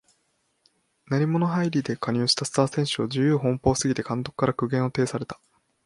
[1.11, 5.39] 鳴り物入りで加入したスター選手が自由奔放すぎて監督から苦言を呈された